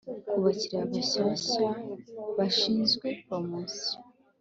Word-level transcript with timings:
Ku 0.29 0.37
bakiriya 0.43 0.83
bashyashya 0.91 1.67
bashyizwe 2.37 3.07
polomosiyo. 3.27 3.97